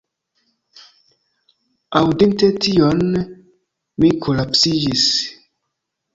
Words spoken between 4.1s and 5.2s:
kolapsiĝis.